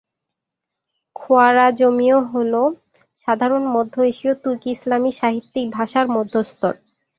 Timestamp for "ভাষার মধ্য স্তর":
5.77-6.73